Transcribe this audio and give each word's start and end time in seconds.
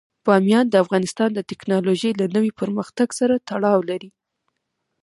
بامیان 0.25 0.65
د 0.69 0.75
افغانستان 0.83 1.29
د 1.33 1.39
تکنالوژۍ 1.51 2.11
له 2.21 2.25
نوي 2.35 2.51
پرمختګ 2.59 3.07
سره 3.19 3.35
تړاو 3.49 3.79
لري. 3.89 4.09